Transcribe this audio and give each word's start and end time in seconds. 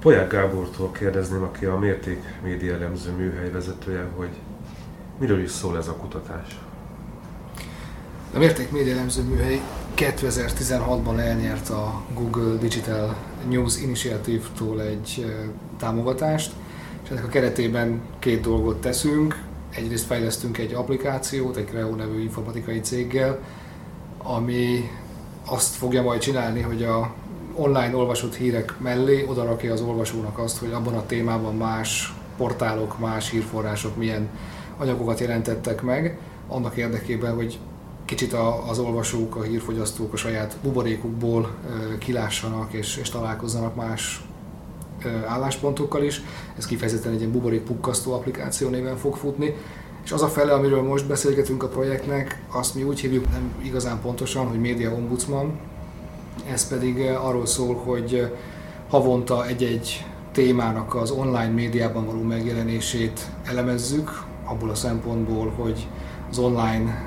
Poják 0.00 0.30
Gábortól 0.30 0.90
kérdezném, 0.90 1.42
aki 1.42 1.64
a 1.64 1.78
Mérték 1.78 2.22
Média 2.42 2.74
Elemző 2.74 3.10
műhely 3.10 3.50
vezetője, 3.50 4.08
hogy 4.16 4.28
miről 5.18 5.42
is 5.42 5.50
szól 5.50 5.76
ez 5.76 5.88
a 5.88 5.92
kutatás? 5.92 6.60
A 8.34 8.38
Mérték 8.38 8.70
Média 8.70 8.92
Elemző 8.92 9.22
műhely 9.22 9.60
2016-ban 9.96 11.18
elnyert 11.18 11.68
a 11.68 12.02
Google 12.14 12.56
Digital 12.56 13.16
News 13.48 13.80
Initiative-tól 13.82 14.80
egy 14.80 15.34
támogatást, 15.78 16.52
és 17.04 17.10
ennek 17.10 17.24
a 17.24 17.28
keretében 17.28 18.00
két 18.18 18.40
dolgot 18.40 18.80
teszünk. 18.80 19.42
Egyrészt 19.70 20.06
fejlesztünk 20.06 20.58
egy 20.58 20.74
applikációt, 20.74 21.56
egy 21.56 21.64
Creo 21.64 21.94
nevű 21.94 22.20
informatikai 22.20 22.80
céggel, 22.80 23.38
ami 24.18 24.90
azt 25.44 25.74
fogja 25.74 26.02
majd 26.02 26.20
csinálni, 26.20 26.60
hogy 26.60 26.82
a 26.82 27.14
online 27.56 27.96
olvasott 27.96 28.34
hírek 28.34 28.74
mellé 28.78 29.24
odarakja 29.28 29.72
az 29.72 29.80
olvasónak 29.80 30.38
azt, 30.38 30.58
hogy 30.58 30.72
abban 30.72 30.94
a 30.94 31.06
témában 31.06 31.56
más 31.56 32.14
portálok, 32.36 32.98
más 32.98 33.30
hírforrások 33.30 33.96
milyen 33.96 34.28
anyagokat 34.76 35.20
jelentettek 35.20 35.82
meg, 35.82 36.18
annak 36.48 36.76
érdekében, 36.76 37.34
hogy 37.34 37.58
kicsit 38.04 38.36
az 38.68 38.78
olvasók, 38.78 39.36
a 39.36 39.42
hírfogyasztók 39.42 40.12
a 40.12 40.16
saját 40.16 40.56
buborékukból 40.62 41.54
kilássanak 41.98 42.72
és, 42.72 42.96
és 42.96 43.10
találkozzanak 43.10 43.74
más 43.74 44.24
álláspontokkal 45.26 46.02
is. 46.02 46.22
Ez 46.58 46.66
kifejezetten 46.66 47.12
egy 47.12 47.18
ilyen 47.18 47.32
buborék 47.32 47.62
pukkasztó 47.62 48.12
applikáció 48.12 48.68
néven 48.68 48.96
fog 48.96 49.16
futni. 49.16 49.54
És 50.04 50.12
az 50.12 50.22
a 50.22 50.28
fele, 50.28 50.52
amiről 50.52 50.82
most 50.82 51.06
beszélgetünk 51.06 51.62
a 51.62 51.68
projektnek, 51.68 52.42
azt 52.50 52.74
mi 52.74 52.82
úgy 52.82 53.00
hívjuk 53.00 53.30
nem 53.30 53.54
igazán 53.62 54.00
pontosan, 54.00 54.46
hogy 54.46 54.60
Média 54.60 54.92
Ombudsman. 54.92 55.58
Ez 56.50 56.68
pedig 56.68 57.00
arról 57.00 57.46
szól, 57.46 57.74
hogy 57.74 58.32
havonta 58.90 59.46
egy-egy 59.46 60.04
témának 60.32 60.94
az 60.94 61.10
online 61.10 61.52
médiában 61.52 62.06
való 62.06 62.22
megjelenését 62.22 63.20
elemezzük, 63.44 64.24
abból 64.44 64.70
a 64.70 64.74
szempontból, 64.74 65.52
hogy 65.56 65.86
az 66.30 66.38
online 66.38 67.04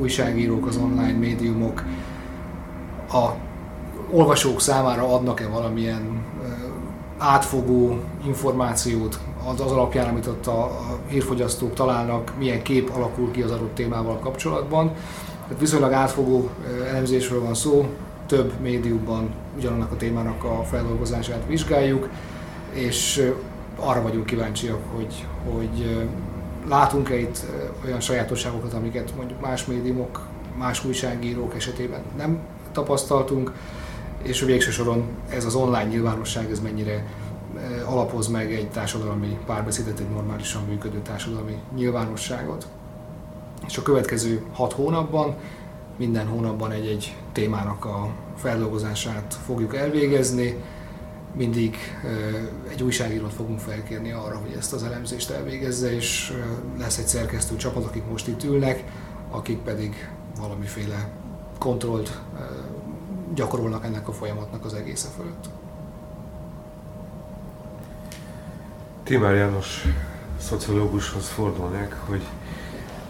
újságírók, 0.00 0.66
az 0.66 0.76
online 0.76 1.18
médiumok 1.18 1.82
a 3.12 3.30
olvasók 4.10 4.60
számára 4.60 5.14
adnak-e 5.14 5.48
valamilyen 5.48 6.24
átfogó 7.18 7.98
információt 8.26 9.18
az, 9.52 9.60
az 9.60 9.70
alapján, 9.70 10.08
amit 10.08 10.26
ott 10.26 10.46
a, 10.46 10.64
a 10.64 10.98
hírfogyasztók 11.08 11.74
találnak, 11.74 12.32
milyen 12.38 12.62
kép 12.62 12.90
alakul 12.94 13.30
ki 13.30 13.42
az 13.42 13.50
adott 13.50 13.74
témával 13.74 14.18
kapcsolatban. 14.18 14.92
Tehát 15.42 15.60
viszonylag 15.60 15.92
átfogó 15.92 16.48
elemzésről 16.88 17.42
van 17.42 17.54
szó, 17.54 17.86
több 18.32 18.52
médiumban 18.60 19.30
ugyanannak 19.56 19.92
a 19.92 19.96
témának 19.96 20.44
a 20.44 20.64
feldolgozását 20.64 21.46
vizsgáljuk, 21.46 22.08
és 22.72 23.30
arra 23.76 24.02
vagyunk 24.02 24.26
kíváncsiak, 24.26 24.80
hogy, 24.94 25.26
hogy 25.50 26.06
látunk-e 26.68 27.18
itt 27.18 27.44
olyan 27.84 28.00
sajátosságokat, 28.00 28.72
amiket 28.72 29.16
mondjuk 29.16 29.40
más 29.40 29.66
médiumok, 29.66 30.26
más 30.58 30.84
újságírók 30.84 31.54
esetében 31.54 32.02
nem 32.16 32.38
tapasztaltunk, 32.72 33.52
és 34.22 34.40
végső 34.40 34.70
soron 34.70 35.08
ez 35.28 35.44
az 35.44 35.54
online 35.54 35.84
nyilvánosság, 35.84 36.50
ez 36.50 36.60
mennyire 36.60 37.06
alapoz 37.84 38.28
meg 38.28 38.52
egy 38.52 38.70
társadalmi 38.70 39.38
párbeszédet, 39.46 39.98
egy 39.98 40.10
normálisan 40.10 40.62
működő 40.68 40.98
társadalmi 40.98 41.56
nyilvánosságot. 41.74 42.66
És 43.66 43.76
a 43.76 43.82
következő 43.82 44.42
hat 44.52 44.72
hónapban 44.72 45.36
minden 45.96 46.26
hónapban 46.26 46.70
egy-egy 46.70 47.16
témának 47.32 47.84
a 47.84 48.08
feldolgozását 48.36 49.34
fogjuk 49.46 49.76
elvégezni, 49.76 50.62
mindig 51.36 51.76
egy 52.68 52.82
újságírót 52.82 53.32
fogunk 53.32 53.58
felkérni 53.58 54.10
arra, 54.12 54.36
hogy 54.36 54.54
ezt 54.58 54.72
az 54.72 54.82
elemzést 54.82 55.30
elvégezze, 55.30 55.94
és 55.94 56.32
lesz 56.78 56.98
egy 56.98 57.06
szerkesztő 57.06 57.56
csapat, 57.56 57.84
akik 57.84 58.06
most 58.10 58.28
itt 58.28 58.44
ülnek, 58.44 58.84
akik 59.30 59.58
pedig 59.58 60.10
valamiféle 60.40 61.08
kontrollt 61.58 62.20
gyakorolnak 63.34 63.84
ennek 63.84 64.08
a 64.08 64.12
folyamatnak 64.12 64.64
az 64.64 64.74
egésze 64.74 65.08
fölött. 65.16 65.48
Timár 69.02 69.34
János 69.34 69.84
szociológushoz 70.38 71.28
fordulnék, 71.28 71.94
hogy 72.06 72.22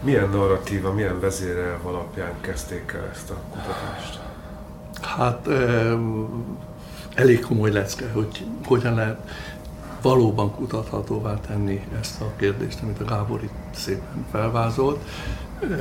milyen 0.03 0.29
narratíva, 0.29 0.93
milyen 0.93 1.19
vezérel 1.19 1.79
alapján 1.83 2.33
kezdték 2.41 2.91
el 2.95 3.09
ezt 3.13 3.29
a 3.29 3.35
kutatást? 3.49 4.19
Hát 5.01 5.47
elég 7.15 7.39
komoly 7.39 7.71
lecke, 7.71 8.11
hogy 8.13 8.45
hogyan 8.65 8.93
lehet 8.95 9.19
valóban 10.01 10.51
kutathatóvá 10.51 11.39
tenni 11.39 11.81
ezt 11.99 12.21
a 12.21 12.31
kérdést, 12.35 12.81
amit 12.81 12.99
a 12.99 13.05
Gábor 13.05 13.43
itt 13.43 13.53
szépen 13.71 14.25
felvázolt. 14.31 14.99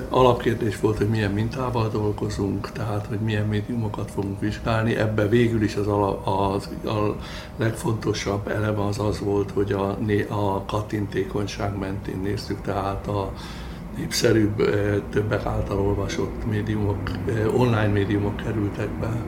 Alapkérdés 0.08 0.80
volt, 0.80 0.96
hogy 0.96 1.08
milyen 1.08 1.30
mintával 1.30 1.88
dolgozunk, 1.88 2.72
tehát 2.72 3.06
hogy 3.06 3.18
milyen 3.18 3.46
médiumokat 3.46 4.10
fogunk 4.10 4.40
vizsgálni. 4.40 4.96
Ebben 4.96 5.28
végül 5.28 5.62
is 5.62 5.76
az, 5.76 5.86
a, 5.86 6.52
az 6.52 6.68
a 6.84 7.16
legfontosabb 7.56 8.48
eleme 8.48 8.84
az 8.86 8.98
az 8.98 9.20
volt, 9.20 9.50
hogy 9.50 9.72
a, 9.72 9.98
a 10.28 10.64
kattintékonyság 10.64 11.78
mentén 11.78 12.20
néztük, 12.22 12.60
tehát 12.60 13.06
a 13.06 13.32
népszerűbb, 13.96 14.62
többek 15.10 15.46
által 15.46 15.80
olvasott 15.80 16.50
médiumok, 16.50 17.10
online 17.56 17.86
médiumok 17.86 18.36
kerültek 18.36 18.88
be 18.88 19.22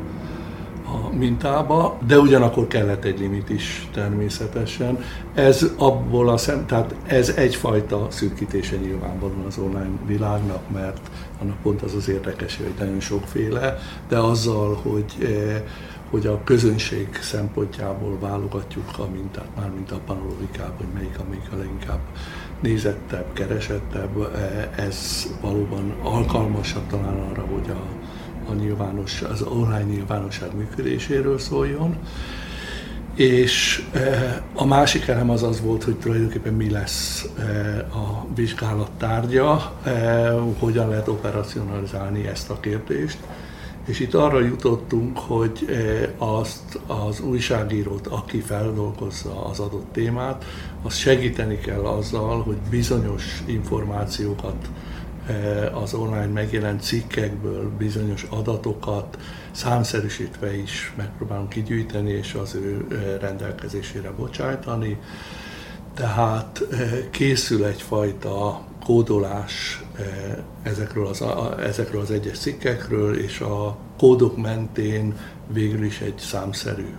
a 0.87 1.15
mintába, 1.17 1.99
de 2.07 2.19
ugyanakkor 2.19 2.67
kellett 2.67 3.05
egy 3.05 3.19
limit 3.19 3.51
is 3.51 3.89
természetesen. 3.93 4.99
Ez 5.35 5.71
abból 5.77 6.29
a 6.29 6.37
szem, 6.37 6.67
tehát 6.67 6.95
ez 7.07 7.29
egyfajta 7.29 8.07
szűkítése 8.11 8.77
nyilvánvalóan 8.77 9.45
az 9.47 9.59
online 9.59 9.99
világnak, 10.07 10.71
mert 10.73 11.11
annak 11.41 11.57
pont 11.63 11.83
az 11.83 11.95
az 11.95 12.09
érdekes, 12.09 12.57
hogy 12.57 12.75
nagyon 12.79 13.01
sokféle, 13.01 13.79
de 14.09 14.19
azzal, 14.19 14.79
hogy 14.83 15.05
eh, 15.23 15.63
hogy 16.11 16.27
a 16.27 16.41
közönség 16.45 17.09
szempontjából 17.21 18.19
válogatjuk 18.21 18.99
a 18.99 19.07
mintát, 19.13 19.49
már 19.57 19.71
mint 19.71 19.91
a 19.91 20.01
panologikában, 20.07 20.77
hogy 20.77 20.87
melyik, 20.95 21.19
amelyik 21.19 21.53
a 21.53 21.57
leginkább 21.57 22.01
nézettebb, 22.65 23.33
keresettebb, 23.33 24.31
eh, 24.35 24.87
ez 24.87 25.29
valóban 25.41 25.95
alkalmasabb 26.03 26.87
talán 26.87 27.17
arra, 27.31 27.43
hogy 27.43 27.71
a, 27.71 27.83
a 28.51 28.55
nyilvános, 28.55 29.23
az 29.23 29.43
online 29.43 29.83
nyilvánosság 29.83 30.57
működéséről 30.57 31.39
szóljon. 31.39 31.97
És 33.15 33.85
e, 33.93 34.43
a 34.55 34.65
másik 34.65 35.07
elem 35.07 35.31
az 35.31 35.43
az 35.43 35.61
volt, 35.61 35.85
hogy 35.85 35.97
tulajdonképpen 35.97 36.53
mi 36.53 36.71
lesz 36.71 37.27
e, 37.39 37.79
a 37.79 38.27
vizsgálat 38.35 38.91
tárgya, 38.99 39.73
e, 39.85 40.31
hogyan 40.59 40.89
lehet 40.89 41.09
operacionalizálni 41.09 42.27
ezt 42.27 42.51
a 42.51 42.61
kérdést. 42.61 43.19
És 43.87 44.01
itt 44.01 44.15
arra 44.15 44.41
jutottunk, 44.41 45.19
hogy 45.19 45.67
azt 46.19 46.79
az 46.87 47.21
újságírót, 47.21 48.07
aki 48.07 48.41
feldolgozza 48.41 49.45
az 49.45 49.59
adott 49.59 49.93
témát, 49.93 50.45
azt 50.83 50.99
segíteni 50.99 51.59
kell 51.59 51.85
azzal, 51.85 52.43
hogy 52.43 52.57
bizonyos 52.71 53.43
információkat 53.47 54.69
Eh, 55.27 55.83
az 55.83 55.95
online 55.95 56.27
megjelent 56.27 56.83
cikkekből 56.83 57.71
bizonyos 57.79 58.27
adatokat 58.31 59.19
számszerűsítve 59.51 60.57
is 60.57 60.93
megpróbálunk 60.97 61.49
kigyűjteni 61.49 62.11
és 62.11 62.35
az 62.35 62.55
ő 62.55 62.87
eh, 62.91 62.99
rendelkezésére 63.21 64.11
bocsájtani. 64.11 64.99
Tehát 65.95 66.67
eh, 66.71 66.93
készül 67.11 67.65
egyfajta 67.65 68.65
kódolás 68.85 69.84
ezekről 70.63 71.07
az, 71.07 71.25
ezekről 71.63 72.01
az 72.01 72.11
egyes 72.11 72.39
cikkekről, 72.39 73.19
és 73.19 73.41
a 73.41 73.77
kódok 73.99 74.37
mentén 74.37 75.17
végül 75.47 75.85
is 75.85 76.01
egy 76.01 76.19
számszerű 76.19 76.95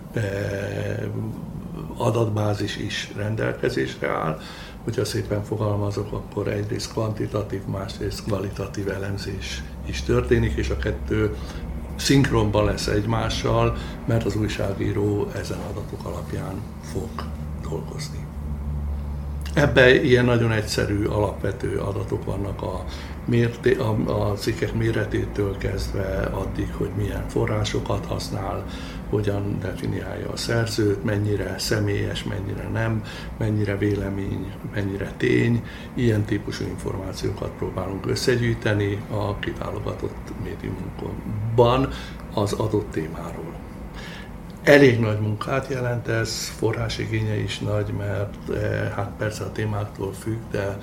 adatbázis 1.96 2.76
is 2.76 3.12
rendelkezésre 3.16 4.08
áll, 4.08 4.40
hogyha 4.84 5.04
szépen 5.04 5.44
fogalmazok, 5.44 6.12
akkor 6.12 6.48
egyrészt 6.48 6.92
kvantitatív, 6.92 7.60
másrészt 7.64 8.24
kvalitatív 8.24 8.88
elemzés 8.88 9.62
is 9.84 10.02
történik, 10.02 10.56
és 10.56 10.70
a 10.70 10.76
kettő 10.76 11.36
szinkronban 11.96 12.64
lesz 12.64 12.86
egymással, 12.86 13.76
mert 14.06 14.24
az 14.24 14.36
újságíró 14.36 15.30
ezen 15.34 15.58
adatok 15.58 16.04
alapján 16.04 16.60
fog 16.92 17.08
dolgozni. 17.62 18.25
Ebben 19.56 20.04
ilyen 20.04 20.24
nagyon 20.24 20.52
egyszerű, 20.52 21.04
alapvető 21.04 21.78
adatok 21.78 22.24
vannak 22.24 22.62
a, 22.62 22.84
mérté, 23.24 23.74
a, 23.74 24.30
a 24.30 24.34
cikkek 24.34 24.74
méretétől 24.74 25.56
kezdve 25.58 26.28
addig, 26.32 26.72
hogy 26.74 26.90
milyen 26.96 27.28
forrásokat 27.28 28.06
használ, 28.06 28.64
hogyan 29.10 29.58
definiálja 29.60 30.30
a 30.30 30.36
szerzőt, 30.36 31.04
mennyire 31.04 31.54
személyes, 31.58 32.24
mennyire 32.24 32.68
nem, 32.72 33.02
mennyire 33.38 33.76
vélemény, 33.76 34.52
mennyire 34.74 35.12
tény. 35.16 35.64
Ilyen 35.94 36.24
típusú 36.24 36.64
információkat 36.64 37.50
próbálunk 37.58 38.06
összegyűjteni 38.06 39.02
a 39.10 39.38
kiválogatott 39.38 40.32
médiumunkban 40.44 41.88
az 42.34 42.52
adott 42.52 42.90
témáról. 42.90 43.55
Elég 44.66 45.00
nagy 45.00 45.20
munkát 45.20 45.68
jelent 45.68 46.08
ez, 46.08 46.48
forrásigénye 46.58 47.36
is 47.36 47.58
nagy, 47.58 47.92
mert 47.98 48.34
eh, 48.50 48.92
hát 48.94 49.10
persze 49.18 49.44
a 49.44 49.52
témáktól 49.52 50.12
függ, 50.12 50.38
de 50.50 50.78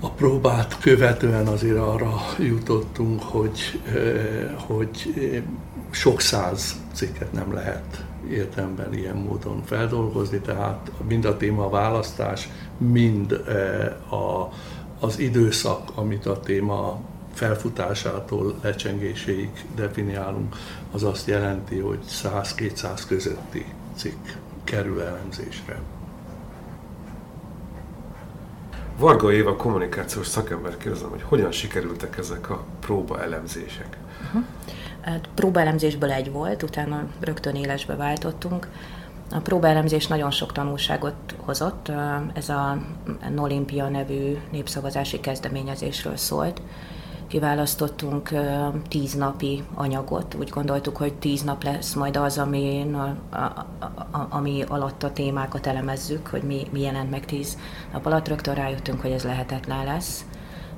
a 0.00 0.10
próbát 0.10 0.78
követően 0.80 1.46
azért 1.46 1.78
arra 1.78 2.14
jutottunk, 2.38 3.22
hogy, 3.22 3.80
eh, 3.86 4.50
hogy 4.56 5.14
eh, 5.16 5.42
sok 5.90 6.20
száz 6.20 6.76
cikket 6.92 7.32
nem 7.32 7.52
lehet 7.52 8.04
értemben 8.30 8.94
ilyen 8.94 9.16
módon 9.16 9.62
feldolgozni, 9.64 10.38
tehát 10.38 10.90
mind 11.08 11.24
a 11.24 11.36
téma 11.36 11.68
választás, 11.68 12.48
mind 12.78 13.32
a, 14.08 14.48
az 15.00 15.18
időszak, 15.18 15.90
amit 15.94 16.26
a 16.26 16.40
téma 16.40 17.00
felfutásától 17.36 18.54
lecsengéséig 18.62 19.50
definiálunk, 19.74 20.56
az 20.92 21.02
azt 21.02 21.26
jelenti, 21.26 21.78
hogy 21.78 21.98
100-200 22.08 23.02
közötti 23.08 23.66
cikk 23.94 24.26
kerül 24.64 25.02
elemzésre. 25.02 25.78
Varga 28.98 29.32
Éva 29.32 29.56
kommunikációs 29.56 30.26
szakember 30.26 30.76
kérdezem, 30.76 31.08
hogy 31.08 31.22
hogyan 31.22 31.52
sikerültek 31.52 32.18
ezek 32.18 32.50
a 32.50 32.64
próba 32.80 33.22
elemzések? 33.22 33.96
Uh-huh. 34.26 34.42
Hát, 35.00 35.28
próbaelemzésből 35.34 36.10
egy 36.10 36.30
volt, 36.30 36.62
utána 36.62 37.06
rögtön 37.20 37.54
élesbe 37.54 37.96
váltottunk. 37.96 38.68
A 39.30 39.38
próbaelemzés 39.38 40.06
nagyon 40.06 40.30
sok 40.30 40.52
tanulságot 40.52 41.14
hozott. 41.36 41.92
Ez 42.34 42.48
a 42.48 42.78
Nolimpia 43.34 43.88
nevű 43.88 44.36
népszavazási 44.50 45.20
kezdeményezésről 45.20 46.16
szólt 46.16 46.60
kiválasztottunk 47.26 48.30
tíz 48.88 49.14
napi 49.14 49.62
anyagot. 49.74 50.34
Úgy 50.34 50.48
gondoltuk, 50.48 50.96
hogy 50.96 51.14
tíz 51.14 51.42
nap 51.42 51.62
lesz 51.62 51.94
majd 51.94 52.16
az, 52.16 52.38
ami, 52.38 52.86
a, 52.92 53.36
a, 53.36 53.66
a, 54.10 54.26
ami 54.28 54.64
alatt 54.68 55.02
a 55.02 55.12
témákat 55.12 55.66
elemezzük, 55.66 56.26
hogy 56.26 56.42
mi, 56.42 56.66
mi 56.70 56.80
jelent 56.80 57.10
meg 57.10 57.24
tíz 57.24 57.58
nap 57.92 58.06
alatt. 58.06 58.28
Rögtön 58.28 58.54
rájöttünk, 58.54 59.00
hogy 59.00 59.10
ez 59.10 59.24
lehetetlen 59.24 59.84
lesz 59.84 60.24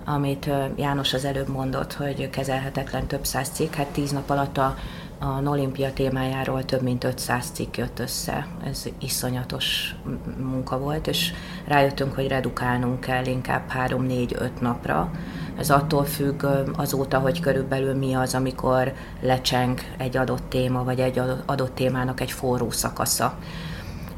amit 0.04 0.50
János 0.76 1.12
az 1.14 1.24
előbb 1.24 1.48
mondott, 1.48 1.92
hogy 1.92 2.30
kezelhetetlen 2.30 3.06
több 3.06 3.24
száz 3.24 3.48
cikk, 3.48 3.74
hát 3.74 3.86
tíz 3.86 4.10
nap 4.10 4.30
alatt 4.30 4.58
a, 4.58 4.76
a 5.18 5.40
Nolimpia 5.40 5.92
témájáról 5.92 6.64
több 6.64 6.82
mint 6.82 7.04
500 7.04 7.50
cikk 7.52 7.76
jött 7.76 7.98
össze. 7.98 8.46
Ez 8.64 8.84
iszonyatos 8.98 9.94
munka 10.38 10.78
volt, 10.78 11.06
és 11.06 11.32
rájöttünk, 11.66 12.14
hogy 12.14 12.28
redukálnunk 12.28 13.00
kell 13.00 13.26
inkább 13.26 13.72
3-4-5 13.86 14.50
napra, 14.60 15.10
ez 15.58 15.70
attól 15.70 16.04
függ 16.04 16.44
azóta, 16.76 17.18
hogy 17.18 17.40
körülbelül 17.40 17.94
mi 17.94 18.14
az, 18.14 18.34
amikor 18.34 18.92
lecseng 19.20 19.80
egy 19.96 20.16
adott 20.16 20.42
téma, 20.48 20.84
vagy 20.84 21.00
egy 21.00 21.20
adott 21.46 21.74
témának 21.74 22.20
egy 22.20 22.30
forró 22.30 22.70
szakasza. 22.70 23.34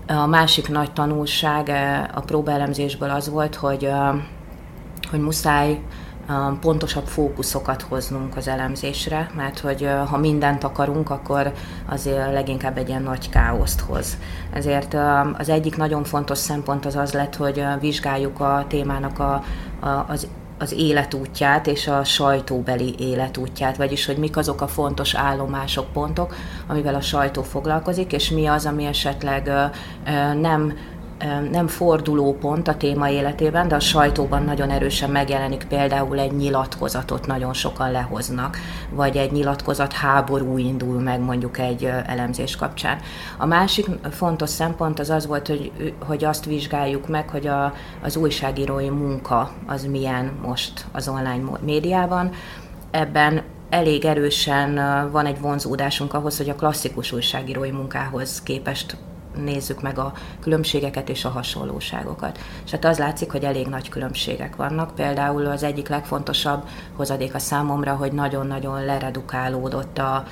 A 0.06 0.26
másik 0.26 0.68
nagy 0.68 0.92
tanulság 0.92 1.68
a 2.14 2.20
próbaelemzésből 2.20 3.10
az 3.10 3.28
volt, 3.28 3.54
hogy, 3.54 3.90
hogy 5.10 5.20
muszáj 5.20 5.80
pontosabb 6.60 7.06
fókuszokat 7.06 7.82
hoznunk 7.82 8.36
az 8.36 8.48
elemzésre, 8.48 9.30
mert 9.36 9.58
hogy 9.58 9.88
ha 10.06 10.16
mindent 10.16 10.64
akarunk, 10.64 11.10
akkor 11.10 11.52
azért 11.88 12.32
leginkább 12.32 12.78
egy 12.78 12.88
ilyen 12.88 13.02
nagy 13.02 13.28
káoszt 13.28 13.80
hoz. 13.80 14.16
Ezért 14.52 14.96
az 15.38 15.48
egyik 15.48 15.76
nagyon 15.76 16.04
fontos 16.04 16.38
szempont 16.38 16.86
az 16.86 16.96
az 16.96 17.12
lett, 17.12 17.36
hogy 17.36 17.64
vizsgáljuk 17.80 18.40
a 18.40 18.64
témának 18.68 19.18
a, 19.18 19.42
a, 19.80 20.04
az 20.08 20.28
az 20.60 20.72
életútját 20.72 21.66
és 21.66 21.86
a 21.86 22.04
sajtóbeli 22.04 22.94
életútját, 22.98 23.76
vagyis 23.76 24.06
hogy 24.06 24.16
mik 24.16 24.36
azok 24.36 24.60
a 24.60 24.66
fontos 24.66 25.14
állomások, 25.14 25.92
pontok, 25.92 26.34
amivel 26.66 26.94
a 26.94 27.00
sajtó 27.00 27.42
foglalkozik, 27.42 28.12
és 28.12 28.30
mi 28.30 28.46
az, 28.46 28.66
ami 28.66 28.84
esetleg 28.84 29.52
nem 30.40 30.76
nem 31.50 31.66
fordulópont 31.66 32.68
a 32.68 32.76
téma 32.76 33.08
életében, 33.08 33.68
de 33.68 33.74
a 33.74 33.80
sajtóban 33.80 34.42
nagyon 34.42 34.70
erősen 34.70 35.10
megjelenik 35.10 35.64
például 35.64 36.18
egy 36.18 36.32
nyilatkozatot 36.32 37.26
nagyon 37.26 37.52
sokan 37.52 37.90
lehoznak, 37.90 38.56
vagy 38.90 39.16
egy 39.16 39.32
nyilatkozat 39.32 39.92
háború 39.92 40.58
indul 40.58 41.00
meg 41.00 41.20
mondjuk 41.20 41.58
egy 41.58 41.84
elemzés 42.06 42.56
kapcsán. 42.56 42.98
A 43.38 43.46
másik 43.46 43.86
fontos 44.10 44.50
szempont 44.50 44.98
az 44.98 45.10
az 45.10 45.26
volt, 45.26 45.46
hogy, 45.46 45.72
hogy 46.06 46.24
azt 46.24 46.44
vizsgáljuk 46.44 47.08
meg, 47.08 47.28
hogy 47.28 47.46
a, 47.46 47.74
az 48.02 48.16
újságírói 48.16 48.88
munka 48.88 49.50
az 49.66 49.84
milyen 49.84 50.32
most 50.42 50.86
az 50.92 51.08
online 51.08 51.58
médiában. 51.60 52.30
Ebben 52.90 53.42
elég 53.70 54.04
erősen 54.04 54.74
van 55.10 55.26
egy 55.26 55.40
vonzódásunk 55.40 56.14
ahhoz, 56.14 56.36
hogy 56.36 56.48
a 56.48 56.54
klasszikus 56.54 57.12
újságírói 57.12 57.70
munkához 57.70 58.42
képest 58.42 58.96
nézzük 59.42 59.82
meg 59.82 59.98
a 59.98 60.12
különbségeket 60.40 61.08
és 61.08 61.24
a 61.24 61.28
hasonlóságokat. 61.28 62.38
És 62.64 62.70
hát 62.70 62.84
az 62.84 62.98
látszik, 62.98 63.30
hogy 63.30 63.44
elég 63.44 63.66
nagy 63.66 63.88
különbségek 63.88 64.56
vannak. 64.56 64.94
Például 64.94 65.46
az 65.46 65.62
egyik 65.62 65.88
legfontosabb 65.88 66.68
hozadék 66.96 67.34
a 67.34 67.38
számomra, 67.38 67.94
hogy 67.94 68.12
nagyon-nagyon 68.12 68.84
leredukálódott 68.84 69.98
a, 69.98 70.24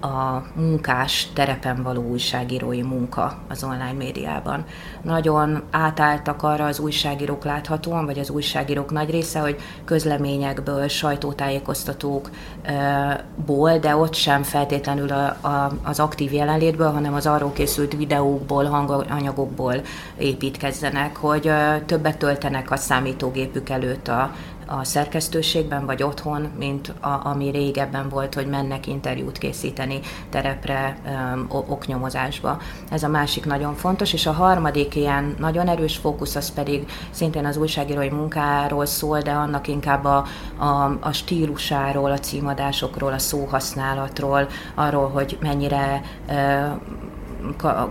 a 0.00 0.42
munkás 0.54 1.28
terepen 1.34 1.82
való 1.82 2.02
újságírói 2.02 2.82
munka 2.82 3.38
az 3.48 3.64
online 3.64 3.92
médiában. 3.92 4.64
Nagyon 5.02 5.62
átálltak 5.70 6.42
arra 6.42 6.66
az 6.66 6.78
újságírók 6.78 7.44
láthatóan, 7.44 8.04
vagy 8.04 8.18
az 8.18 8.30
újságírók 8.30 8.90
nagy 8.90 9.10
része, 9.10 9.40
hogy 9.40 9.56
közleményekből, 9.84 10.88
sajtótájékoztatókból, 10.88 13.78
de 13.78 13.96
ott 13.96 14.14
sem 14.14 14.42
feltétlenül 14.42 15.10
a, 15.10 15.48
a, 15.48 15.72
az 15.82 16.00
aktív 16.00 16.32
jelenlétből, 16.32 16.92
hanem 16.92 17.14
az 17.14 17.26
arról 17.26 17.52
készült 17.52 17.96
videókból, 17.96 18.64
hanganyagokból 18.64 19.74
építkezzenek, 20.18 21.16
hogy 21.16 21.50
többet 21.86 22.18
töltenek 22.18 22.70
a 22.70 22.76
számítógépük 22.76 23.68
előtt 23.68 24.08
a 24.08 24.30
a 24.70 24.84
szerkesztőségben 24.84 25.86
vagy 25.86 26.02
otthon, 26.02 26.48
mint 26.58 26.94
a, 27.00 27.20
ami 27.22 27.50
régebben 27.50 28.08
volt, 28.08 28.34
hogy 28.34 28.46
mennek 28.46 28.86
interjút 28.86 29.38
készíteni 29.38 30.00
terepre, 30.30 30.98
um, 31.06 31.46
oknyomozásba. 31.68 32.60
Ez 32.90 33.02
a 33.02 33.08
másik 33.08 33.46
nagyon 33.46 33.74
fontos, 33.74 34.12
és 34.12 34.26
a 34.26 34.32
harmadik 34.32 34.94
ilyen 34.94 35.34
nagyon 35.38 35.68
erős 35.68 35.96
fókusz 35.96 36.36
az 36.36 36.52
pedig 36.52 36.90
szintén 37.10 37.44
az 37.44 37.56
újságírói 37.56 38.08
munkáról 38.08 38.86
szól, 38.86 39.20
de 39.20 39.30
annak 39.30 39.68
inkább 39.68 40.04
a, 40.04 40.24
a, 40.58 40.98
a 41.00 41.12
stílusáról, 41.12 42.10
a 42.10 42.18
címadásokról, 42.18 43.12
a 43.12 43.18
szóhasználatról, 43.18 44.48
arról, 44.74 45.08
hogy 45.08 45.38
mennyire 45.40 46.02
uh, 46.28 46.70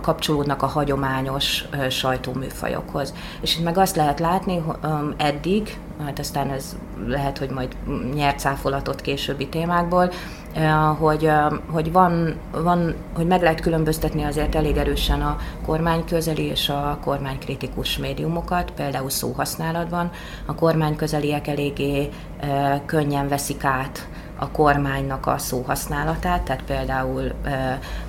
kapcsolódnak 0.02 0.62
a 0.62 0.68
hagyományos 0.68 1.64
sajtóműfajokhoz. 1.90 3.14
És 3.42 3.58
itt 3.58 3.64
meg 3.64 3.78
azt 3.78 3.96
lehet 3.96 4.20
látni, 4.20 4.64
eddig, 5.18 5.78
hát 6.06 6.20
aztán 6.20 6.50
ez 6.50 6.76
lehet, 7.08 7.38
hogy 7.38 7.50
majd 7.50 7.76
nyert 8.14 8.40
cáfolatot 8.40 9.02
későbbi 9.02 9.48
témákból, 9.48 10.12
hogy, 11.00 11.32
hogy, 11.72 11.92
van, 11.92 12.36
van, 12.52 12.96
hogy 13.16 13.28
meg 13.28 13.42
lehet 13.42 13.60
különböztetni 13.60 14.24
azért 14.24 14.56
elég 14.56 14.78
erősen 14.78 15.22
a 15.22 15.38
kormányközeli 15.66 16.44
és 16.44 16.70
a 16.70 16.98
kormánykritikus 17.04 17.98
médiumokat, 17.98 18.72
például 18.72 19.10
szóhasználatban. 19.10 20.12
A 20.46 20.56
kormányközeliek 20.56 21.48
eléggé 21.48 22.10
könnyen 22.86 23.28
veszik 23.28 23.64
át 23.64 24.08
a 24.40 24.52
kormánynak 24.52 25.26
a 25.26 25.38
szóhasználatát, 25.38 26.42
tehát 26.42 26.64
például 26.64 27.32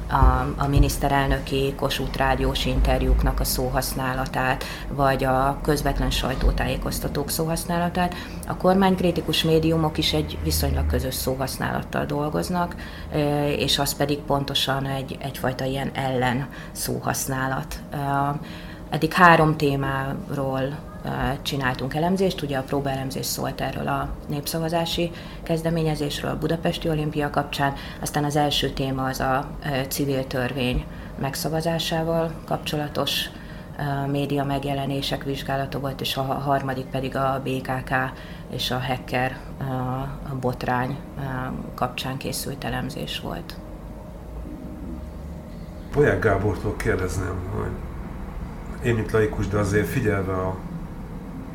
a, 0.08 0.14
a 0.56 0.66
miniszterelnöki 0.68 1.74
Kossuth 1.76 2.16
rádiós 2.16 2.66
interjúknak 2.66 3.40
a 3.40 3.44
szóhasználatát, 3.44 4.64
vagy 4.88 5.24
a 5.24 5.58
közvetlen 5.62 6.10
sajtótájékoztatók 6.10 7.30
szóhasználatát. 7.30 8.14
A 8.46 8.56
kormánykritikus 8.56 9.42
médiumok 9.44 9.98
is 9.98 10.12
egy 10.12 10.38
viszonylag 10.42 10.86
közös 10.86 11.14
szóhasználattal 11.14 12.04
dolgoznak, 12.04 12.74
és 13.56 13.78
az 13.78 13.94
pedig 13.94 14.18
pontosan 14.18 14.86
egy, 14.86 15.16
egyfajta 15.20 15.64
ilyen 15.64 15.90
ellen 15.94 16.48
szóhasználat. 16.72 17.82
Eddig 18.90 19.12
három 19.12 19.56
témáról 19.56 20.89
csináltunk 21.42 21.94
elemzést, 21.94 22.42
ugye 22.42 22.58
a 22.58 22.62
próbaelemzés 22.62 23.26
szólt 23.26 23.60
erről 23.60 23.88
a 23.88 24.08
népszavazási 24.28 25.10
kezdeményezésről 25.42 26.30
a 26.30 26.38
Budapesti 26.38 26.88
Olimpia 26.88 27.30
kapcsán, 27.30 27.74
aztán 28.00 28.24
az 28.24 28.36
első 28.36 28.70
téma 28.70 29.04
az 29.04 29.20
a 29.20 29.50
civil 29.88 30.26
törvény 30.26 30.84
megszavazásával 31.20 32.32
kapcsolatos 32.44 33.30
média 34.10 34.44
megjelenések 34.44 35.24
vizsgálata 35.24 35.80
volt, 35.80 36.00
és 36.00 36.16
a 36.16 36.22
harmadik 36.22 36.86
pedig 36.86 37.16
a 37.16 37.42
BKK 37.44 37.94
és 38.50 38.70
a 38.70 38.78
hacker 38.78 39.38
a 40.30 40.34
botrány 40.40 40.98
kapcsán 41.74 42.16
készült 42.16 42.64
elemzés 42.64 43.20
volt. 43.20 43.54
Polyák 45.92 46.20
Gábortól 46.20 46.76
kérdezném, 46.76 47.38
hogy 47.56 47.70
én, 48.88 48.94
mint 48.94 49.12
laikus, 49.12 49.48
de 49.48 49.58
azért 49.58 49.86
figyelve 49.86 50.32
a 50.32 50.56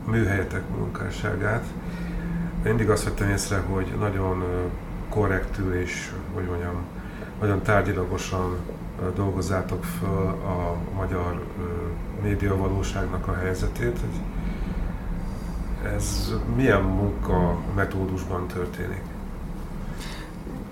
műhelyetek 0.06 0.62
munkásságát. 0.78 1.64
Mindig 2.64 2.90
azt 2.90 3.04
vettem 3.04 3.30
észre, 3.30 3.58
hogy 3.58 3.94
nagyon 4.00 4.44
korrektül 5.10 5.74
és, 5.74 6.12
hogy 6.34 6.46
mondjam, 6.46 6.76
nagyon 7.40 7.62
tárgyilagosan 7.62 8.58
dolgozzátok 9.16 9.84
föl 9.84 10.28
a 10.28 10.78
magyar 10.96 11.44
média 12.24 12.58
valóságnak 12.58 13.28
a 13.28 13.34
helyzetét, 13.34 14.00
ez 15.96 16.34
milyen 16.56 16.82
munka 16.82 17.58
metódusban 17.76 18.48
történik? 18.48 19.02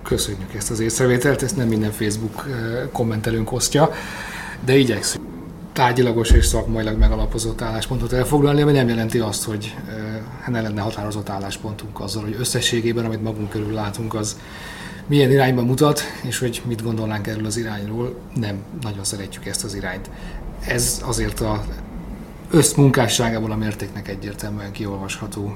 Köszönjük 0.02 0.54
ezt 0.54 0.70
az 0.70 0.80
észrevételt, 0.80 1.42
ezt 1.42 1.56
nem 1.56 1.68
minden 1.68 1.90
Facebook 1.90 2.46
kommentelőnk 2.92 3.52
osztja, 3.52 3.90
de 4.64 4.76
igyekszünk 4.76 5.33
tárgyilagos 5.74 6.30
és 6.30 6.46
szakmailag 6.46 6.98
megalapozott 6.98 7.60
álláspontot 7.60 8.12
elfoglalni, 8.12 8.62
ami 8.62 8.72
nem 8.72 8.88
jelenti 8.88 9.18
azt, 9.18 9.44
hogy 9.44 9.74
ne 10.46 10.60
lenne 10.60 10.80
határozott 10.80 11.28
álláspontunk 11.28 12.00
azzal, 12.00 12.22
hogy 12.22 12.36
összességében, 12.38 13.04
amit 13.04 13.22
magunk 13.22 13.50
körül 13.50 13.72
látunk, 13.72 14.14
az 14.14 14.38
milyen 15.06 15.30
irányba 15.30 15.62
mutat, 15.62 16.00
és 16.22 16.38
hogy 16.38 16.62
mit 16.66 16.82
gondolnánk 16.82 17.26
erről 17.26 17.46
az 17.46 17.56
irányról, 17.56 18.14
nem 18.34 18.62
nagyon 18.82 19.04
szeretjük 19.04 19.46
ezt 19.46 19.64
az 19.64 19.74
irányt. 19.74 20.10
Ez 20.66 21.02
azért 21.04 21.40
a 21.40 21.64
összmunkásságából 22.50 23.50
a 23.50 23.56
mértéknek 23.56 24.08
egyértelműen 24.08 24.72
kiolvasható. 24.72 25.54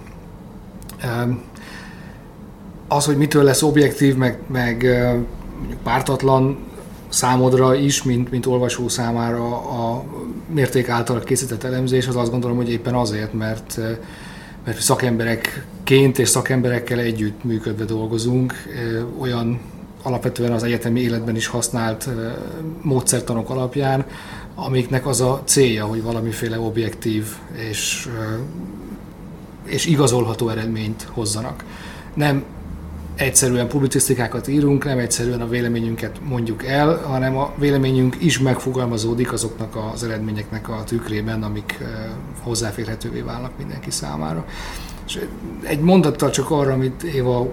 Az, 2.89 3.05
hogy 3.05 3.17
mitől 3.17 3.43
lesz 3.43 3.63
objektív, 3.63 4.17
meg, 4.17 4.39
meg 4.47 4.87
pártatlan 5.83 6.59
számodra 7.09 7.75
is, 7.75 8.03
mint, 8.03 8.31
mint 8.31 8.47
olvasó 8.47 8.89
számára 8.89 9.57
a 9.57 10.05
mérték 10.49 10.89
által 10.89 11.21
készített 11.21 11.65
elemzés, 11.65 12.07
az 12.07 12.17
azt 12.17 12.31
gondolom, 12.31 12.57
hogy 12.57 12.71
éppen 12.71 12.95
azért, 12.95 13.33
mert 13.33 13.81
mert 14.69 14.81
szakemberekként 14.81 16.19
és 16.19 16.29
szakemberekkel 16.29 16.99
együtt 16.99 17.45
működve 17.45 17.85
dolgozunk, 17.85 18.55
olyan 19.19 19.61
alapvetően 20.03 20.53
az 20.53 20.63
egyetemi 20.63 21.01
életben 21.01 21.37
is 21.37 21.47
használt 21.47 22.09
módszertanok 22.83 23.51
alapján, 23.51 24.05
amiknek 24.55 25.07
az 25.07 25.21
a 25.21 25.43
célja, 25.45 25.85
hogy 25.85 26.03
valamiféle 26.03 26.61
objektív 26.61 27.27
és, 27.69 28.09
és 29.65 29.87
igazolható 29.87 30.49
eredményt 30.49 31.07
hozzanak. 31.11 31.65
Nem 32.15 32.45
egyszerűen 33.19 33.69
publicisztikákat 33.69 34.49
írunk, 34.49 34.85
nem 34.85 34.99
egyszerűen 34.99 35.41
a 35.41 35.49
véleményünket 35.49 36.21
mondjuk 36.29 36.65
el, 36.65 36.97
hanem 36.97 37.37
a 37.37 37.53
véleményünk 37.57 38.17
is 38.19 38.39
megfogalmazódik 38.39 39.33
azoknak 39.33 39.79
az 39.93 40.05
eredményeknek 40.05 40.69
a 40.69 40.83
tükrében, 40.85 41.43
amik 41.43 41.79
hozzáférhetővé 42.43 43.21
válnak 43.21 43.51
mindenki 43.59 43.91
számára. 43.91 44.45
És 45.07 45.19
egy 45.63 45.81
mondattal 45.81 46.31
csak 46.31 46.51
arra, 46.51 46.73
amit 46.73 47.03
Éva 47.03 47.53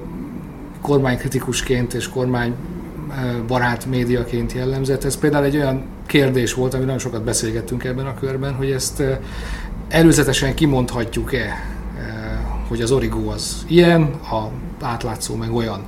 kormánykritikusként 0.81 1.93
és 1.93 2.10
kormány 2.10 2.55
barát 3.48 3.86
médiaként 3.86 4.53
jellemzett. 4.53 5.03
Ez 5.03 5.17
például 5.17 5.45
egy 5.45 5.55
olyan 5.55 5.84
kérdés 6.05 6.53
volt, 6.53 6.74
ami 6.74 6.84
nagyon 6.84 7.00
sokat 7.00 7.24
beszélgettünk 7.24 7.84
ebben 7.84 8.05
a 8.05 8.19
körben, 8.19 8.53
hogy 8.53 8.72
ezt 8.72 9.03
előzetesen 9.89 10.53
kimondhatjuk-e, 10.53 11.75
hogy 12.67 12.81
az 12.81 12.91
origó 12.91 13.29
az 13.29 13.65
ilyen, 13.67 14.01
a 14.03 14.50
átlátszó 14.81 15.36
meg 15.36 15.53
olyan. 15.53 15.84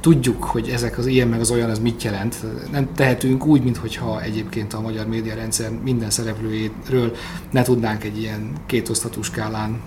Tudjuk, 0.00 0.44
hogy 0.44 0.68
ezek 0.68 0.98
az 0.98 1.06
ilyen 1.06 1.28
meg 1.28 1.40
az 1.40 1.50
olyan, 1.50 1.70
ez 1.70 1.78
mit 1.78 2.02
jelent. 2.02 2.36
Nem 2.72 2.88
tehetünk 2.94 3.46
úgy, 3.46 3.62
mintha 3.62 4.22
egyébként 4.22 4.74
a 4.74 4.80
magyar 4.80 5.06
médiarendszer 5.06 5.70
minden 5.70 6.10
szereplőjéről 6.10 7.16
ne 7.50 7.62
tudnánk 7.62 8.04
egy 8.04 8.18
ilyen 8.18 8.52
kétosztatú 8.66 9.22
skálán 9.22 9.80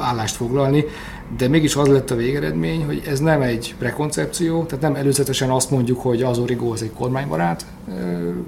állást 0.00 0.34
foglalni 0.36 0.84
de 1.36 1.48
mégis 1.48 1.76
az 1.76 1.88
lett 1.88 2.10
a 2.10 2.16
végeredmény, 2.16 2.84
hogy 2.84 3.02
ez 3.06 3.20
nem 3.20 3.42
egy 3.42 3.74
prekoncepció, 3.78 4.64
tehát 4.64 4.84
nem 4.84 4.94
előzetesen 4.94 5.50
azt 5.50 5.70
mondjuk, 5.70 6.00
hogy 6.00 6.22
az 6.22 6.38
Origo 6.38 6.72
az 6.72 6.82
egy 6.82 6.92
kormánybarát 6.92 7.66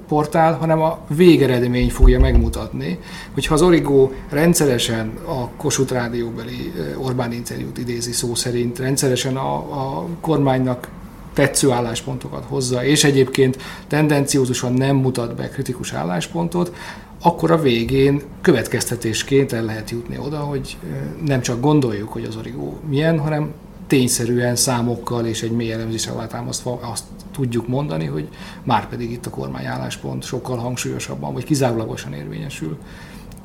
portál, 0.07 0.53
hanem 0.53 0.81
a 0.81 0.99
végeredmény 1.07 1.89
fogja 1.89 2.19
megmutatni, 2.19 2.99
hogy 3.33 3.45
ha 3.45 3.53
az 3.53 3.61
Origo 3.61 4.09
rendszeresen 4.29 5.17
a 5.25 5.47
Kossuth 5.47 5.93
rádióbeli 5.93 6.73
Orbán 6.97 7.31
interjút 7.31 7.77
idézi 7.77 8.11
szó 8.11 8.35
szerint, 8.35 8.79
rendszeresen 8.79 9.37
a, 9.37 9.55
a 9.55 10.07
kormánynak 10.21 10.87
tetsző 11.35 11.71
álláspontokat 11.71 12.45
hozza, 12.47 12.85
és 12.85 13.03
egyébként 13.03 13.57
tendenciózusan 13.87 14.73
nem 14.73 14.95
mutat 14.95 15.35
be 15.35 15.49
kritikus 15.49 15.93
álláspontot, 15.93 16.73
akkor 17.21 17.51
a 17.51 17.61
végén 17.61 18.21
következtetésként 18.41 19.53
el 19.53 19.63
lehet 19.63 19.89
jutni 19.89 20.17
oda, 20.17 20.37
hogy 20.37 20.77
nem 21.25 21.41
csak 21.41 21.61
gondoljuk, 21.61 22.11
hogy 22.11 22.23
az 22.23 22.35
origó 22.35 22.79
milyen, 22.87 23.19
hanem 23.19 23.53
tényszerűen 23.87 24.55
számokkal 24.55 25.25
és 25.25 25.41
egy 25.41 25.51
mély 25.51 25.71
elemzés 25.71 26.07
alátámasztva 26.07 26.79
azt 26.81 27.03
tudjuk 27.31 27.67
mondani, 27.67 28.05
hogy 28.05 28.27
már 28.63 28.89
pedig 28.89 29.11
itt 29.11 29.25
a 29.25 29.29
kormány 29.29 29.65
álláspont 29.65 30.23
sokkal 30.23 30.57
hangsúlyosabban 30.57 31.33
vagy 31.33 31.43
kizárólagosan 31.43 32.13
érvényesül. 32.13 32.77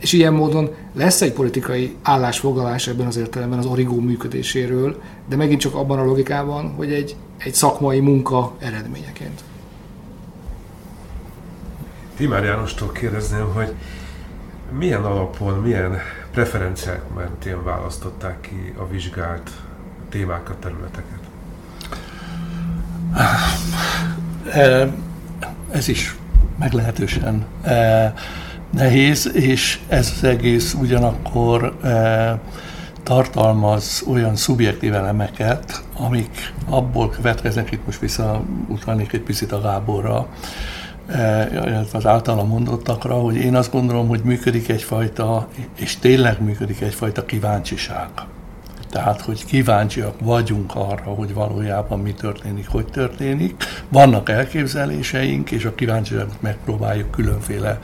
És 0.00 0.12
ilyen 0.12 0.32
módon 0.32 0.70
lesz 0.92 1.20
egy 1.20 1.32
politikai 1.32 1.96
állásfoglalás 2.02 2.86
ebben 2.86 3.06
az 3.06 3.16
értelemben 3.16 3.58
az 3.58 3.66
origó 3.66 4.00
működéséről, 4.00 5.02
de 5.28 5.36
megint 5.36 5.60
csak 5.60 5.74
abban 5.74 5.98
a 5.98 6.04
logikában, 6.04 6.72
hogy 6.76 6.92
egy, 6.92 7.16
egy 7.38 7.54
szakmai 7.54 8.00
munka 8.00 8.54
eredményeként. 8.58 9.40
Timár 12.16 12.44
Jánostól 12.44 12.92
kérdezném, 12.92 13.52
hogy 13.54 13.72
milyen 14.78 15.04
alapon, 15.04 15.58
milyen 15.58 15.98
preferenciák 16.30 17.14
mentén 17.14 17.64
választották 17.64 18.40
ki 18.40 18.74
a 18.76 18.88
vizsgált 18.88 19.50
témákat, 20.08 20.56
területeket? 20.56 21.18
Ez 25.70 25.88
is 25.88 26.16
meglehetősen 26.58 27.46
nehéz, 28.70 29.30
és 29.34 29.78
ez 29.88 30.12
az 30.16 30.24
egész 30.24 30.74
ugyanakkor 30.74 31.76
tartalmaz 33.02 34.04
olyan 34.08 34.36
szubjektív 34.36 34.94
elemeket, 34.94 35.82
amik 35.96 36.52
abból 36.68 37.10
következnek, 37.10 37.70
itt 37.70 37.86
most 37.86 38.00
visszautalnék 38.00 39.12
egy 39.12 39.20
picit 39.20 39.52
a 39.52 39.60
Gáborra, 39.60 40.26
illetve 41.52 41.98
az 41.98 42.06
általa 42.06 42.44
mondottakra, 42.44 43.14
hogy 43.14 43.36
én 43.36 43.54
azt 43.54 43.72
gondolom, 43.72 44.08
hogy 44.08 44.20
működik 44.24 44.68
egyfajta, 44.68 45.48
és 45.76 45.96
tényleg 45.96 46.42
működik 46.42 46.80
egyfajta 46.80 47.24
kíváncsiság. 47.24 48.08
Tehát, 48.90 49.20
hogy 49.20 49.44
kíváncsiak 49.44 50.14
vagyunk 50.20 50.74
arra, 50.74 51.10
hogy 51.10 51.34
valójában 51.34 52.00
mi 52.00 52.12
történik, 52.12 52.68
hogy 52.68 52.86
történik. 52.86 53.64
Vannak 53.88 54.28
elképzeléseink, 54.28 55.50
és 55.50 55.64
a 55.64 55.74
kíváncsiságot 55.74 56.40
megpróbáljuk 56.40 57.10
különféle 57.10 57.80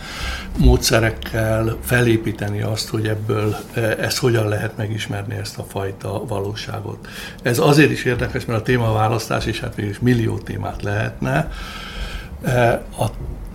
módszerekkel 0.58 1.76
felépíteni 1.82 2.62
azt, 2.62 2.88
hogy 2.88 3.06
ebből 3.06 3.56
ezt 4.00 4.18
hogyan 4.18 4.48
lehet 4.48 4.76
megismerni, 4.76 5.34
ezt 5.34 5.58
a 5.58 5.64
fajta 5.68 6.24
valóságot. 6.26 7.08
Ez 7.42 7.58
azért 7.58 7.90
is 7.90 8.04
érdekes, 8.04 8.44
mert 8.44 8.60
a 8.60 8.62
témaválasztás, 8.62 9.46
és 9.46 9.60
hát 9.60 9.74
végül 9.74 9.94
millió 10.00 10.38
témát 10.38 10.82
lehetne, 10.82 11.50
a, 12.98 13.06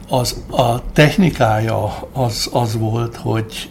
az, 0.10 0.44
a 0.50 0.92
technikája 0.94 2.08
az, 2.14 2.50
az 2.52 2.78
volt, 2.78 3.16
hogy 3.16 3.70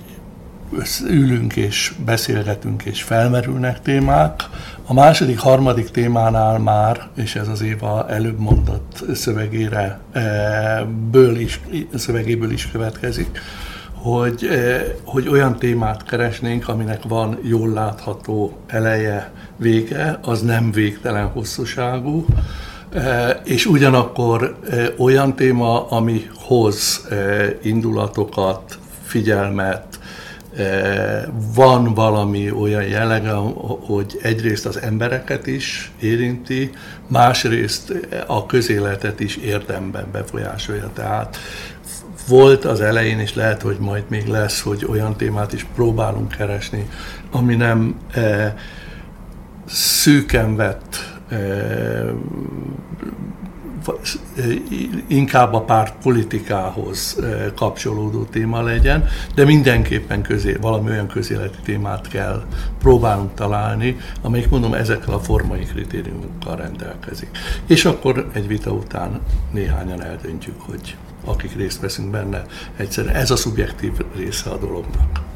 ülünk 1.09 1.57
és 1.57 1.93
beszélgetünk 2.05 2.83
és 2.85 3.03
felmerülnek 3.03 3.83
témák. 3.83 4.43
A 4.87 4.93
második, 4.93 5.39
harmadik 5.39 5.91
témánál 5.91 6.59
már, 6.59 7.09
és 7.17 7.35
ez 7.35 7.49
az 7.49 7.62
Éva 7.62 8.09
előbb 8.09 8.39
mondott 8.39 9.05
szövegére, 9.15 10.00
ből 11.11 11.37
is, 11.37 11.61
szövegéből 11.95 12.50
is 12.50 12.71
következik, 12.71 13.41
hogy, 13.95 14.49
hogy 15.05 15.29
olyan 15.29 15.57
témát 15.57 16.05
keresnénk, 16.05 16.69
aminek 16.69 17.03
van 17.03 17.39
jól 17.43 17.69
látható 17.69 18.57
eleje, 18.67 19.33
vége, 19.57 20.19
az 20.23 20.43
nem 20.43 20.71
végtelen 20.73 21.27
hosszúságú, 21.27 22.27
és 23.45 23.67
ugyanakkor 23.67 24.57
olyan 24.99 25.35
téma, 25.35 25.89
ami 25.89 26.31
hoz 26.35 27.09
indulatokat, 27.62 28.79
figyelmet, 29.03 29.89
van 31.54 31.95
valami 31.95 32.50
olyan 32.50 32.83
jellege, 32.83 33.33
hogy 33.87 34.19
egyrészt 34.23 34.66
az 34.66 34.80
embereket 34.80 35.47
is 35.47 35.92
érinti, 36.00 36.71
másrészt 37.07 37.92
a 38.26 38.47
közéletet 38.47 39.21
is 39.21 39.37
érdemben 39.37 40.07
befolyásolja. 40.12 40.90
Tehát 40.95 41.37
volt 42.28 42.64
az 42.64 42.80
elején, 42.80 43.19
és 43.19 43.35
lehet, 43.35 43.62
hogy 43.62 43.76
majd 43.80 44.04
még 44.09 44.26
lesz, 44.26 44.61
hogy 44.61 44.87
olyan 44.88 45.16
témát 45.16 45.52
is 45.52 45.66
próbálunk 45.75 46.37
keresni, 46.37 46.88
ami 47.30 47.54
nem 47.54 47.99
szűken 49.66 50.57
vett 50.57 51.19
inkább 55.06 55.54
a 55.54 55.60
párt 55.60 55.94
politikához 56.02 57.16
kapcsolódó 57.54 58.25
téma 58.25 58.62
legyen, 58.62 59.08
de 59.34 59.44
mindenképpen 59.44 60.22
közé, 60.22 60.56
valami 60.60 60.90
olyan 60.90 61.06
közéleti 61.06 61.58
témát 61.64 62.08
kell 62.08 62.44
próbálnunk 62.78 63.34
találni, 63.34 63.96
amelyik 64.22 64.49
mondom 64.49 64.75
ezekkel 64.75 65.14
a 65.14 65.20
formai 65.20 65.64
kritériumokkal 65.64 66.56
rendelkezik. 66.56 67.28
És 67.66 67.84
akkor 67.84 68.30
egy 68.32 68.46
vita 68.46 68.70
után 68.70 69.20
néhányan 69.52 70.02
eldöntjük, 70.02 70.60
hogy 70.60 70.96
akik 71.25 71.56
részt 71.56 71.80
veszünk 71.80 72.10
benne, 72.10 72.44
egyszerűen 72.76 73.14
ez 73.14 73.30
a 73.30 73.37
szubjektív 73.37 73.92
része 74.16 74.50
a 74.50 74.58
dolognak. 74.58 75.29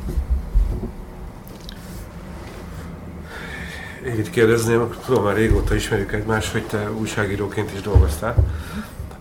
Itt 4.18 4.30
kérdezném, 4.30 4.94
tudom 5.04 5.24
már 5.24 5.34
régóta 5.34 5.74
ismerjük 5.74 6.12
egymást, 6.12 6.52
hogy 6.52 6.66
te 6.66 6.92
újságíróként 6.92 7.72
is 7.72 7.80
dolgoztál, 7.80 8.34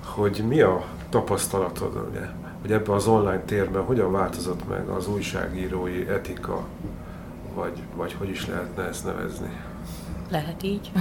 hogy 0.03 0.43
mi 0.47 0.61
a 0.61 0.85
tapasztalatod, 1.09 2.07
ugye, 2.09 2.27
hogy 2.61 2.71
ebben 2.71 2.95
az 2.95 3.07
online 3.07 3.41
térben 3.45 3.83
hogyan 3.83 4.11
változott 4.11 4.69
meg 4.69 4.87
az 4.87 5.07
újságírói 5.07 6.07
etika, 6.07 6.63
vagy, 7.53 7.81
vagy 7.95 8.13
hogy 8.13 8.29
is 8.29 8.47
lehetne 8.47 8.83
ezt 8.83 9.05
nevezni? 9.05 9.49
Lehet 10.29 10.63
így. 10.63 10.91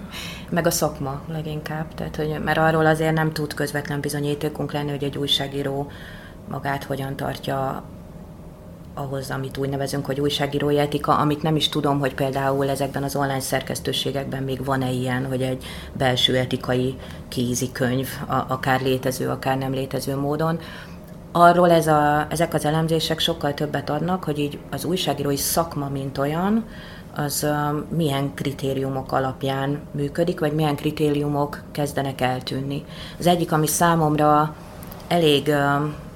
meg 0.50 0.66
a 0.66 0.70
szakma 0.70 1.22
leginkább, 1.28 1.94
tehát, 1.94 2.16
hogy, 2.16 2.40
mert 2.44 2.58
arról 2.58 2.86
azért 2.86 3.14
nem 3.14 3.32
tud 3.32 3.54
közvetlen 3.54 4.00
bizonyítékunk 4.00 4.72
lenni, 4.72 4.90
hogy 4.90 5.04
egy 5.04 5.18
újságíró 5.18 5.90
magát 6.48 6.84
hogyan 6.84 7.16
tartja 7.16 7.84
ahhoz, 8.98 9.30
amit 9.30 9.56
úgy 9.56 9.68
nevezünk, 9.68 10.06
hogy 10.06 10.20
újságírói 10.20 10.78
etika, 10.78 11.16
amit 11.16 11.42
nem 11.42 11.56
is 11.56 11.68
tudom, 11.68 11.98
hogy 11.98 12.14
például 12.14 12.68
ezekben 12.68 13.02
az 13.02 13.16
online 13.16 13.40
szerkesztőségekben 13.40 14.42
még 14.42 14.64
van-e 14.64 14.90
ilyen, 14.90 15.26
hogy 15.26 15.42
egy 15.42 15.64
belső 15.92 16.36
etikai 16.36 16.96
kézikönyv, 17.28 18.08
akár 18.46 18.80
létező, 18.80 19.28
akár 19.28 19.58
nem 19.58 19.72
létező 19.72 20.16
módon. 20.16 20.58
Arról 21.32 21.70
ez 21.70 21.86
a, 21.86 22.26
ezek 22.30 22.54
az 22.54 22.64
elemzések 22.64 23.18
sokkal 23.18 23.54
többet 23.54 23.90
adnak, 23.90 24.24
hogy 24.24 24.38
így 24.38 24.58
az 24.70 24.84
újságírói 24.84 25.36
szakma, 25.36 25.88
mint 25.88 26.18
olyan, 26.18 26.64
az 27.14 27.46
milyen 27.96 28.34
kritériumok 28.34 29.12
alapján 29.12 29.80
működik, 29.90 30.40
vagy 30.40 30.52
milyen 30.52 30.76
kritériumok 30.76 31.62
kezdenek 31.72 32.20
eltűnni. 32.20 32.84
Az 33.18 33.26
egyik, 33.26 33.52
ami 33.52 33.66
számomra 33.66 34.54
elég 35.08 35.52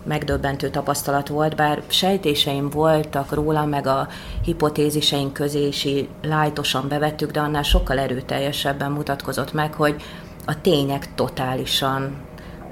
megdöbbentő 0.04 0.70
tapasztalat 0.70 1.28
volt, 1.28 1.56
bár 1.56 1.82
sejtéseim 1.86 2.70
voltak 2.70 3.32
róla, 3.32 3.64
meg 3.64 3.86
a 3.86 4.08
hipotéziseink 4.44 5.32
közé 5.32 5.66
is 5.66 5.88
lájtosan 6.22 6.88
bevettük, 6.88 7.30
de 7.30 7.40
annál 7.40 7.62
sokkal 7.62 7.98
erőteljesebben 7.98 8.90
mutatkozott 8.90 9.52
meg, 9.52 9.74
hogy 9.74 10.02
a 10.46 10.60
tények 10.60 11.14
totálisan 11.14 12.16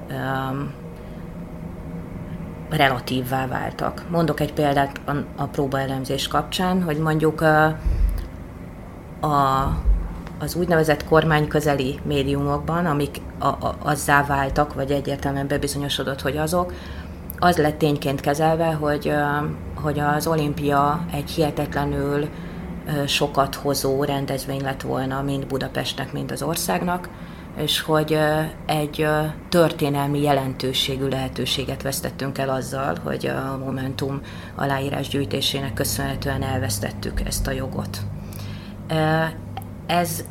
um, 0.09 0.73
relatívvá 2.69 3.47
váltak. 3.47 4.05
Mondok 4.09 4.39
egy 4.39 4.53
példát 4.53 5.01
a, 5.05 5.11
a 5.35 5.45
próbaelemzés 5.45 6.27
kapcsán, 6.27 6.83
hogy 6.83 6.97
mondjuk 6.97 7.41
a, 7.41 7.65
a, 9.19 9.67
az 10.39 10.55
úgynevezett 10.55 11.05
kormányközeli 11.05 11.99
médiumokban, 12.03 12.85
amik 12.85 13.21
a, 13.39 13.45
a, 13.45 13.75
azzá 13.83 14.25
váltak, 14.25 14.73
vagy 14.73 14.91
egyértelműen 14.91 15.47
bebizonyosodott, 15.47 16.21
hogy 16.21 16.37
azok, 16.37 16.73
az 17.43 17.57
lett 17.57 17.77
tényként 17.77 18.21
kezelve, 18.21 18.65
hogy, 18.65 19.13
hogy 19.75 19.99
az 19.99 20.27
olimpia 20.27 21.05
egy 21.13 21.29
hihetetlenül 21.31 22.29
sokat 23.05 23.55
hozó 23.55 24.03
rendezvény 24.03 24.61
lett 24.61 24.81
volna, 24.81 25.21
mind 25.21 25.47
Budapestnek, 25.47 26.13
mind 26.13 26.31
az 26.31 26.41
országnak, 26.41 27.09
és 27.57 27.81
hogy 27.81 28.17
egy 28.65 29.07
történelmi 29.49 30.21
jelentőségű 30.21 31.07
lehetőséget 31.07 31.81
vesztettünk 31.81 32.37
el 32.37 32.49
azzal, 32.49 32.97
hogy 33.03 33.27
a 33.27 33.57
Momentum 33.57 34.21
aláírás 34.55 35.07
gyűjtésének 35.07 35.73
köszönhetően 35.73 36.43
elvesztettük 36.43 37.21
ezt 37.25 37.47
a 37.47 37.51
jogot. 37.51 38.01
Ez 39.85 40.25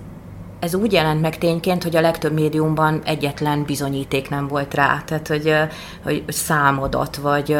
ez 0.60 0.74
úgy 0.74 0.92
jelent 0.92 1.20
meg 1.20 1.38
tényként, 1.38 1.82
hogy 1.82 1.96
a 1.96 2.00
legtöbb 2.00 2.32
médiumban 2.32 3.00
egyetlen 3.04 3.64
bizonyíték 3.64 4.30
nem 4.30 4.48
volt 4.48 4.74
rá, 4.74 5.02
tehát 5.04 5.28
hogy, 5.28 5.54
hogy 6.02 6.24
számodat, 6.28 7.16
vagy, 7.16 7.56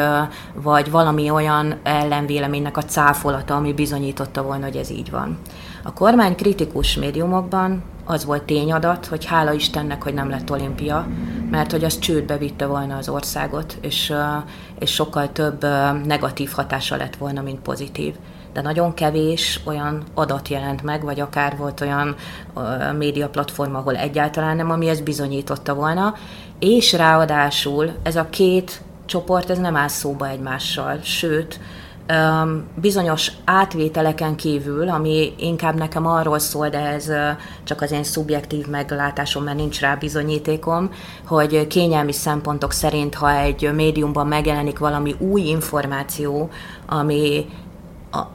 vagy 0.53 0.91
valami 0.91 1.29
olyan 1.29 1.79
ellenvéleménynek 1.83 2.77
a 2.77 2.83
cáfolata, 2.83 3.55
ami 3.55 3.73
bizonyította 3.73 4.43
volna, 4.43 4.65
hogy 4.65 4.75
ez 4.75 4.89
így 4.89 5.11
van. 5.11 5.37
A 5.83 5.93
kormány 5.93 6.35
kritikus 6.35 6.95
médiumokban 6.95 7.83
az 8.05 8.25
volt 8.25 8.43
tényadat, 8.43 9.05
hogy 9.05 9.25
hála 9.25 9.53
Istennek, 9.53 10.03
hogy 10.03 10.13
nem 10.13 10.29
lett 10.29 10.51
olimpia, 10.51 11.07
mert 11.51 11.71
hogy 11.71 11.83
az 11.83 11.99
csődbe 11.99 12.37
vitte 12.37 12.65
volna 12.65 12.97
az 12.97 13.09
országot, 13.09 13.77
és, 13.81 14.13
és 14.79 14.93
sokkal 14.93 15.31
több 15.31 15.65
negatív 16.05 16.51
hatása 16.51 16.95
lett 16.95 17.15
volna, 17.15 17.41
mint 17.41 17.59
pozitív 17.59 18.15
de 18.53 18.61
nagyon 18.61 18.93
kevés 18.93 19.59
olyan 19.65 20.03
adat 20.13 20.47
jelent 20.47 20.83
meg, 20.83 21.03
vagy 21.03 21.19
akár 21.19 21.57
volt 21.57 21.81
olyan 21.81 22.15
média 22.97 23.29
platform, 23.29 23.75
ahol 23.75 23.95
egyáltalán 23.95 24.55
nem, 24.55 24.71
ami 24.71 24.87
ezt 24.87 25.03
bizonyította 25.03 25.73
volna, 25.73 26.15
és 26.59 26.93
ráadásul 26.93 27.91
ez 28.03 28.15
a 28.15 28.29
két 28.29 28.81
csoport, 29.05 29.49
ez 29.49 29.57
nem 29.57 29.75
áll 29.75 29.87
szóba 29.87 30.27
egymással, 30.27 30.99
sőt, 31.01 31.59
bizonyos 32.75 33.31
átvételeken 33.45 34.35
kívül, 34.35 34.89
ami 34.89 35.33
inkább 35.37 35.77
nekem 35.77 36.05
arról 36.05 36.39
szól, 36.39 36.69
de 36.69 36.79
ez 36.79 37.11
csak 37.63 37.81
az 37.81 37.91
én 37.91 38.03
szubjektív 38.03 38.67
meglátásom, 38.67 39.43
mert 39.43 39.57
nincs 39.57 39.79
rá 39.79 39.95
bizonyítékom, 39.95 40.89
hogy 41.27 41.67
kényelmi 41.67 42.13
szempontok 42.13 42.71
szerint, 42.71 43.15
ha 43.15 43.31
egy 43.31 43.73
médiumban 43.75 44.27
megjelenik 44.27 44.79
valami 44.79 45.15
új 45.19 45.41
információ, 45.41 46.49
ami 46.85 47.45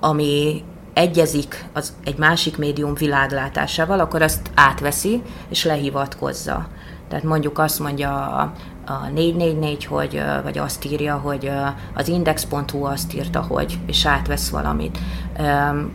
ami 0.01 0.63
egyezik 0.97 1.65
az 1.73 1.93
egy 2.05 2.17
másik 2.17 2.59
médium 2.59 2.95
világlátásával, 2.95 4.01
akkor 4.01 4.23
azt 4.23 4.51
átveszi 4.55 5.23
és 5.49 5.65
lehivatkozza. 5.65 6.67
Tehát 7.09 7.25
mondjuk 7.25 7.59
azt 7.59 7.79
mondja 7.79 8.27
a, 8.27 8.53
a 8.87 9.09
444, 9.15 9.85
hogy, 9.85 10.23
vagy 10.43 10.59
azt 10.59 10.85
írja, 10.85 11.17
hogy 11.17 11.51
az 11.95 12.09
index.hu 12.09 12.85
azt 12.85 13.15
írta, 13.15 13.41
hogy, 13.41 13.79
és 13.87 14.07
átvesz 14.07 14.49
valamit. 14.49 14.99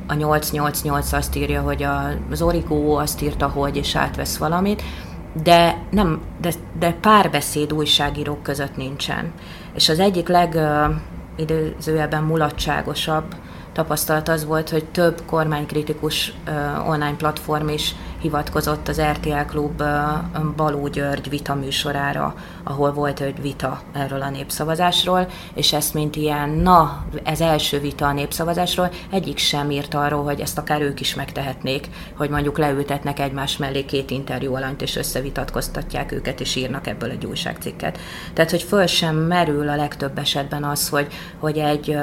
A 0.07 0.13
888 0.13 1.13
azt 1.13 1.35
írja, 1.35 1.61
hogy 1.61 1.87
az 2.31 2.41
Origo 2.41 2.95
azt 2.95 3.21
írta, 3.21 3.47
hogy, 3.47 3.77
és 3.77 3.95
átvesz 3.95 4.37
valamit, 4.37 4.83
de, 5.43 5.83
nem, 5.91 6.21
de, 6.41 6.51
de 6.79 6.91
párbeszéd 7.01 7.73
újságírók 7.73 8.43
között 8.43 8.75
nincsen. 8.75 9.31
És 9.73 9.89
az 9.89 9.99
egyik 9.99 10.27
legidézőjebben 10.27 12.23
mulatságosabb 12.23 13.35
tapasztalat 13.73 14.27
az 14.27 14.45
volt, 14.45 14.69
hogy 14.69 14.85
több 14.85 15.21
kormánykritikus 15.25 16.33
online 16.87 17.15
platform 17.17 17.67
is 17.67 17.95
hivatkozott 18.21 18.87
az 18.87 19.01
RTL 19.01 19.45
Klub 19.47 19.83
Baló 20.55 20.87
György 20.87 21.29
vita 21.29 21.55
műsorára, 21.55 22.35
ahol 22.63 22.93
volt 22.93 23.19
egy 23.19 23.41
vita 23.41 23.81
erről 23.93 24.21
a 24.21 24.29
népszavazásról, 24.29 25.27
és 25.53 25.73
ezt 25.73 25.93
mint 25.93 26.15
ilyen, 26.15 26.49
na, 26.49 27.05
ez 27.23 27.41
első 27.41 27.79
vita 27.79 28.07
a 28.07 28.13
népszavazásról, 28.13 28.89
egyik 29.11 29.37
sem 29.37 29.71
írt 29.71 29.93
arról, 29.93 30.23
hogy 30.23 30.39
ezt 30.39 30.57
akár 30.57 30.81
ők 30.81 30.99
is 30.99 31.15
megtehetnék, 31.15 31.87
hogy 32.15 32.29
mondjuk 32.29 32.57
leültetnek 32.57 33.19
egymás 33.19 33.57
mellé 33.57 33.85
két 33.85 34.11
interjú 34.11 34.55
alanyt, 34.55 34.81
és 34.81 34.95
összevitatkoztatják 34.95 36.11
őket, 36.11 36.39
és 36.39 36.55
írnak 36.55 36.87
ebből 36.87 37.09
egy 37.09 37.25
újságcikket. 37.25 37.97
Tehát, 38.33 38.51
hogy 38.51 38.63
föl 38.63 38.85
sem 38.85 39.15
merül 39.15 39.69
a 39.69 39.75
legtöbb 39.75 40.17
esetben 40.17 40.63
az, 40.63 40.89
hogy, 40.89 41.07
hogy 41.39 41.57
egy 41.57 41.97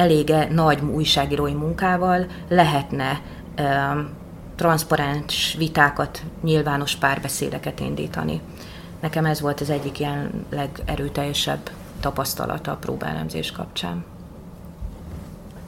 elége 0.00 0.48
nagy 0.50 0.80
újságírói 0.82 1.54
munkával 1.54 2.26
lehetne 2.48 3.20
transzparens 4.56 5.54
vitákat, 5.58 6.22
nyilvános 6.42 6.96
párbeszédeket 6.96 7.80
indítani. 7.80 8.40
Nekem 9.00 9.24
ez 9.24 9.40
volt 9.40 9.60
az 9.60 9.70
egyik 9.70 9.98
ilyen 9.98 10.46
legerőteljesebb 10.50 11.70
tapasztalata 12.00 12.72
a 12.72 12.76
próbálemzés 12.76 13.52
kapcsán. 13.52 14.04